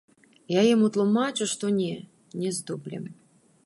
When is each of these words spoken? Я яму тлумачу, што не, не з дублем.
Я 0.53 0.61
яму 0.67 0.87
тлумачу, 0.95 1.43
што 1.53 1.65
не, 1.79 1.93
не 2.43 2.51
з 2.59 2.71
дублем. 2.71 3.05